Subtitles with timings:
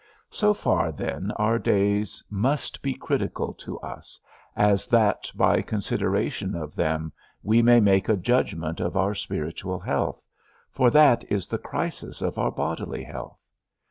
[0.31, 4.19] So far then our days must be critical to us,
[4.55, 10.19] as that by consideration of them, we may make a judgment of our spiritual health,
[10.71, 13.43] for that is the crisis of our bodily health.